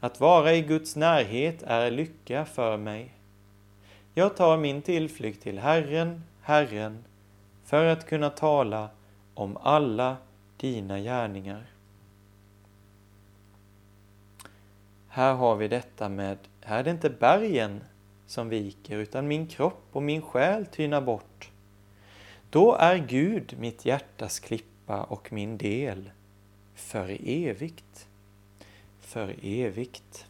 Att 0.00 0.20
vara 0.20 0.54
i 0.54 0.62
Guds 0.62 0.96
närhet 0.96 1.62
är 1.62 1.90
lycka 1.90 2.44
för 2.44 2.76
mig. 2.76 3.14
Jag 4.14 4.36
tar 4.36 4.56
min 4.56 4.82
tillflykt 4.82 5.42
till 5.42 5.58
Herren, 5.58 6.22
Herren, 6.42 7.04
för 7.70 7.84
att 7.84 8.06
kunna 8.06 8.30
tala 8.30 8.90
om 9.34 9.56
alla 9.56 10.16
dina 10.56 11.00
gärningar. 11.00 11.66
Här 15.08 15.34
har 15.34 15.56
vi 15.56 15.68
detta 15.68 16.08
med, 16.08 16.38
här 16.60 16.78
är 16.78 16.84
det 16.84 16.90
inte 16.90 17.10
bergen 17.10 17.80
som 18.26 18.48
viker, 18.48 18.98
utan 18.98 19.28
min 19.28 19.46
kropp 19.46 19.82
och 19.92 20.02
min 20.02 20.22
själ 20.22 20.66
tynar 20.66 21.00
bort. 21.00 21.50
Då 22.50 22.74
är 22.74 22.96
Gud 22.96 23.54
mitt 23.58 23.84
hjärtas 23.84 24.40
klippa 24.40 25.02
och 25.02 25.32
min 25.32 25.58
del 25.58 26.10
för 26.74 27.18
evigt. 27.28 28.08
För 29.00 29.36
evigt. 29.42 30.26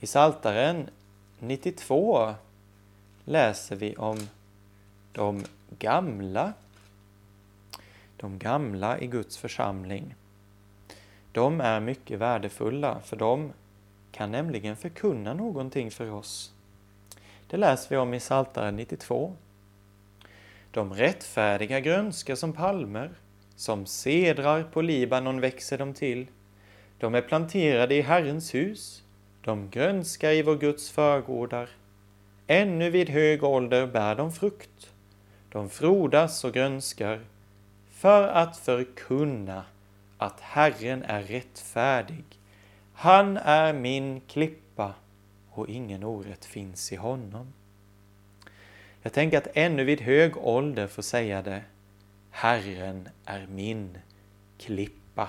I 0.00 0.06
Saltaren 0.06 0.90
92 1.38 2.34
läser 3.24 3.76
vi 3.76 3.96
om 3.96 4.18
de 5.18 5.44
gamla. 5.78 6.52
De 8.16 8.38
gamla 8.38 9.00
i 9.00 9.06
Guds 9.06 9.38
församling. 9.38 10.14
De 11.32 11.60
är 11.60 11.80
mycket 11.80 12.18
värdefulla 12.18 13.00
för 13.00 13.16
de 13.16 13.52
kan 14.12 14.30
nämligen 14.30 14.76
förkunna 14.76 15.34
någonting 15.34 15.90
för 15.90 16.10
oss. 16.10 16.52
Det 17.46 17.56
läser 17.56 17.90
vi 17.90 17.96
om 17.96 18.14
i 18.14 18.18
Psaltaren 18.18 18.76
92. 18.76 19.36
De 20.70 20.94
rättfärdiga 20.94 21.80
grönskar 21.80 22.34
som 22.34 22.52
palmer, 22.52 23.10
som 23.56 23.86
sedrar 23.86 24.62
på 24.62 24.82
Libanon 24.82 25.40
växer 25.40 25.78
de 25.78 25.94
till. 25.94 26.26
De 26.98 27.14
är 27.14 27.22
planterade 27.22 27.94
i 27.94 28.00
Herrens 28.00 28.54
hus, 28.54 29.02
de 29.44 29.70
grönskar 29.70 30.30
i 30.32 30.42
vår 30.42 30.56
Guds 30.56 30.90
förgårdar. 30.90 31.70
Ännu 32.46 32.90
vid 32.90 33.08
hög 33.08 33.44
ålder 33.44 33.86
bär 33.86 34.14
de 34.14 34.32
frukt. 34.32 34.92
De 35.52 35.70
frodas 35.70 36.44
och 36.44 36.52
grönskar 36.52 37.20
för 37.90 38.28
att 38.28 38.56
förkunna 38.56 39.64
att 40.18 40.40
Herren 40.40 41.02
är 41.02 41.22
rättfärdig. 41.22 42.24
Han 42.94 43.36
är 43.36 43.72
min 43.72 44.20
klippa 44.20 44.94
och 45.50 45.68
ingen 45.68 46.04
orätt 46.04 46.44
finns 46.44 46.92
i 46.92 46.96
honom. 46.96 47.52
Jag 49.02 49.12
tänker 49.12 49.38
att 49.38 49.48
ännu 49.54 49.84
vid 49.84 50.00
hög 50.00 50.36
ålder 50.36 50.86
få 50.86 51.02
säga 51.02 51.42
det. 51.42 51.62
Herren 52.30 53.08
är 53.24 53.46
min 53.46 53.98
klippa. 54.58 55.28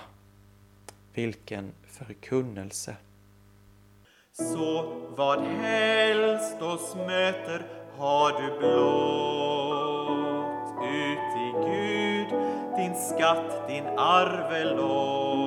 Vilken 1.13 1.71
förkunnelse! 1.87 2.95
Så 4.31 4.83
vad 5.17 5.43
helst 5.43 6.61
oss 6.61 6.95
möter 6.95 7.65
har 7.97 8.41
du 8.41 8.59
blott 8.59 9.68
din 12.79 12.95
skatt, 12.95 13.67
din 13.67 13.87
arvelott. 13.97 15.39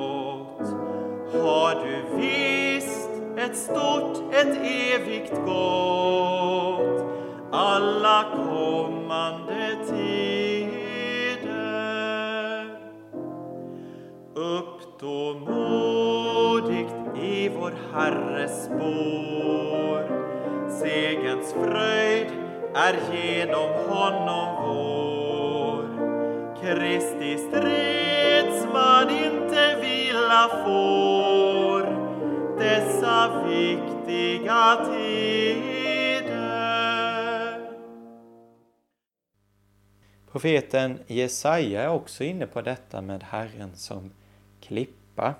Har 1.43 1.75
du 1.85 1.95
visst 2.17 3.09
ett 3.37 3.57
stort, 3.57 4.17
ett 4.33 4.57
evigt 4.93 5.33
gott 5.45 7.03
alla 7.51 8.25
kommande 8.35 9.75
tider. 9.89 11.13
Upp 14.35 14.99
då 14.99 15.33
modigt 15.33 16.95
i 17.21 17.49
vår 17.49 17.73
Herres 17.93 18.65
spår. 18.65 20.03
Segens 20.69 21.53
fröjd 21.53 22.27
är 22.75 22.95
genom 23.13 23.69
honom 23.89 24.47
vår. 24.65 25.02
Kristi 26.73 27.37
stridsman 27.37 29.09
inte 29.09 29.75
vila 29.81 30.49
får 30.65 31.81
dessa 32.59 33.43
viktiga 33.47 34.85
tider. 34.85 36.33
Profeten 40.31 40.99
Jesaja 41.07 41.81
är 41.81 41.89
också 41.89 42.23
inne 42.23 42.47
på 42.47 42.61
detta 42.61 43.01
med 43.01 43.23
Herren 43.23 43.75
som 43.75 44.11
klippa. 44.61 45.35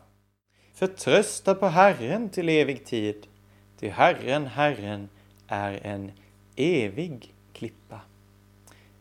Förtrösta 0.73 1.55
på 1.55 1.67
Herren 1.67 2.29
till 2.29 2.49
evig 2.49 2.85
tid, 2.85 3.27
ty 3.79 3.89
Herren, 3.89 4.45
Herren 4.45 5.09
är 5.47 5.79
en 5.83 6.11
evig 6.55 7.33
klippa. 7.53 8.01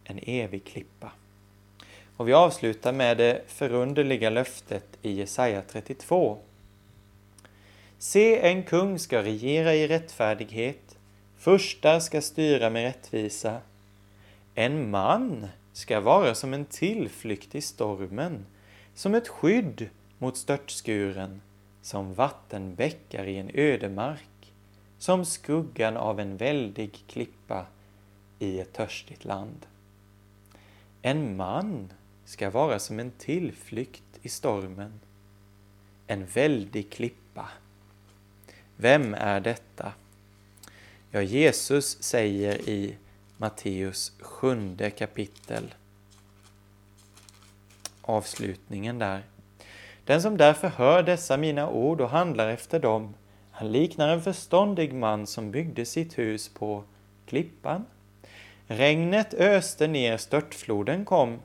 En 0.04 0.18
evig 0.22 0.64
klippa. 0.64 1.12
Och 2.16 2.28
vi 2.28 2.32
avslutar 2.32 2.92
med 2.92 3.16
det 3.16 3.42
förunderliga 3.46 4.30
löftet 4.30 4.84
i 5.02 5.12
Jesaja 5.12 5.62
32. 5.62 6.38
Se, 7.98 8.50
en 8.50 8.62
kung 8.62 8.98
ska 8.98 9.22
regera 9.22 9.74
i 9.74 9.88
rättfärdighet, 9.88 10.98
furstar 11.36 12.00
ska 12.00 12.22
styra 12.22 12.70
med 12.70 12.82
rättvisa. 12.82 13.60
En 14.54 14.90
man 14.90 15.48
ska 15.72 16.00
vara 16.00 16.34
som 16.34 16.54
en 16.54 16.64
tillflykt 16.64 17.54
i 17.54 17.60
stormen, 17.60 18.46
som 18.94 19.14
ett 19.14 19.28
skydd 19.28 19.88
mot 20.18 20.36
störtskuren, 20.36 21.40
som 21.82 22.14
vattenbäckar 22.14 23.24
i 23.24 23.38
en 23.38 23.50
ödemark, 23.54 24.52
som 24.98 25.24
skuggan 25.24 25.96
av 25.96 26.20
en 26.20 26.36
väldig 26.36 27.04
klippa 27.06 27.66
i 28.38 28.60
ett 28.60 28.72
törstigt 28.72 29.24
land. 29.24 29.66
En 31.02 31.36
man 31.36 31.92
ska 32.32 32.50
vara 32.50 32.78
som 32.78 32.98
en 33.00 33.10
tillflykt 33.10 34.18
i 34.22 34.28
stormen, 34.28 35.00
en 36.06 36.26
väldig 36.26 36.90
klippa. 36.90 37.48
Vem 38.76 39.14
är 39.14 39.40
detta? 39.40 39.92
Ja, 41.10 41.22
Jesus 41.22 42.02
säger 42.02 42.68
i 42.68 42.96
Matteus 43.36 44.12
sjunde 44.20 44.90
kapitel, 44.90 45.74
avslutningen 48.02 48.98
där. 48.98 49.22
Den 50.04 50.22
som 50.22 50.36
därför 50.36 50.68
hör 50.68 51.02
dessa 51.02 51.36
mina 51.36 51.70
ord 51.70 52.00
och 52.00 52.10
handlar 52.10 52.48
efter 52.48 52.80
dem, 52.80 53.14
han 53.50 53.72
liknar 53.72 54.08
en 54.08 54.22
förståndig 54.22 54.94
man 54.94 55.26
som 55.26 55.50
byggde 55.50 55.84
sitt 55.84 56.18
hus 56.18 56.48
på 56.48 56.84
klippan. 57.26 57.84
Regnet 58.66 59.34
öste 59.34 59.86
ner, 59.86 60.16
störtfloden 60.16 61.04
kom 61.04 61.38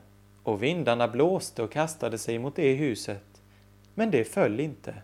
och 0.48 0.62
vindarna 0.62 1.08
blåste 1.08 1.62
och 1.62 1.72
kastade 1.72 2.18
sig 2.18 2.38
mot 2.38 2.56
det 2.56 2.72
huset. 2.72 3.42
Men 3.94 4.10
det 4.10 4.24
föll 4.24 4.60
inte, 4.60 4.94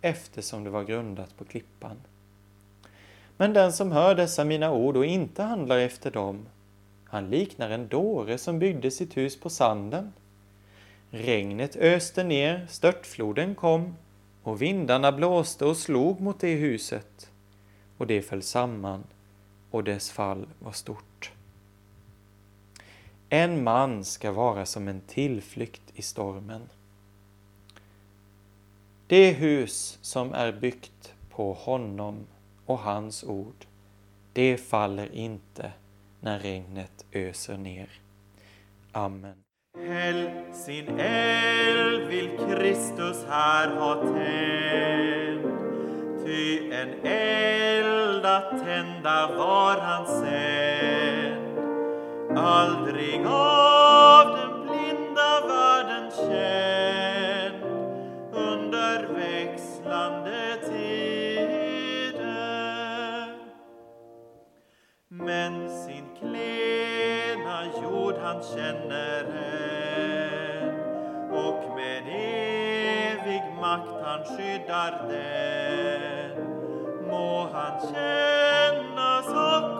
eftersom 0.00 0.64
det 0.64 0.70
var 0.70 0.84
grundat 0.84 1.36
på 1.36 1.44
klippan. 1.44 1.96
Men 3.36 3.52
den 3.52 3.72
som 3.72 3.92
hör 3.92 4.14
dessa 4.14 4.44
mina 4.44 4.72
ord 4.72 4.96
och 4.96 5.06
inte 5.06 5.42
handlar 5.42 5.78
efter 5.78 6.10
dem, 6.10 6.46
han 7.04 7.30
liknar 7.30 7.70
en 7.70 7.88
dåre 7.88 8.38
som 8.38 8.58
byggde 8.58 8.90
sitt 8.90 9.16
hus 9.16 9.40
på 9.40 9.50
sanden. 9.50 10.12
Regnet 11.10 11.76
öste 11.76 12.24
ner, 12.24 12.66
störtfloden 12.70 13.54
kom 13.54 13.96
och 14.42 14.62
vindarna 14.62 15.12
blåste 15.12 15.64
och 15.64 15.76
slog 15.76 16.20
mot 16.20 16.40
det 16.40 16.54
huset 16.54 17.30
och 17.98 18.06
det 18.06 18.22
föll 18.22 18.42
samman 18.42 19.04
och 19.70 19.84
dess 19.84 20.10
fall 20.10 20.46
var 20.58 20.72
stort. 20.72 21.11
En 23.34 23.64
man 23.64 24.04
ska 24.04 24.32
vara 24.32 24.66
som 24.66 24.88
en 24.88 25.00
tillflykt 25.00 25.82
i 25.94 26.02
stormen. 26.02 26.68
Det 29.06 29.32
hus 29.32 29.98
som 30.02 30.32
är 30.34 30.52
byggt 30.52 31.14
på 31.30 31.52
honom 31.52 32.26
och 32.66 32.78
hans 32.78 33.24
ord, 33.24 33.64
det 34.32 34.56
faller 34.56 35.14
inte 35.14 35.72
när 36.20 36.38
regnet 36.38 37.04
öser 37.12 37.56
ner. 37.56 37.88
Amen. 38.92 39.34
Häll 39.78 40.30
sin 40.52 40.88
eld 40.98 42.08
vill 42.08 42.30
Kristus 42.38 43.24
här 43.28 43.76
ha 43.76 43.94
tänd. 43.94 45.42
Ty 46.24 46.72
en 46.72 47.06
eld 47.06 48.26
att 48.26 48.64
tända 48.64 49.36
var 49.36 49.80
han 49.80 50.06
sänd. 50.06 51.21
Aldrig 52.44 53.26
av 53.26 54.36
den 54.36 54.62
blinda 54.62 55.40
världen 55.48 56.10
känd 56.10 57.64
under 58.32 59.06
växlande 59.14 60.56
tider. 60.64 61.72
Men 65.08 65.70
sin 65.70 66.04
klena 66.20 67.64
jord 67.82 68.14
han 68.22 68.42
känner 68.42 69.24
än 69.24 70.80
och 71.32 71.76
med 71.76 72.02
evig 73.12 73.42
makt 73.60 74.02
han 74.04 74.24
skyddar 74.24 75.08
den. 75.08 76.46
Må 77.10 77.48
han 77.52 77.80
kännas 77.80 79.28
av 79.28 79.71